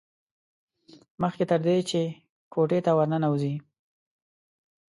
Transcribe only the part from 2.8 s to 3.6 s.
ته ور ننوځي.